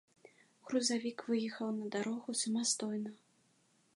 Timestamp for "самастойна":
2.43-3.11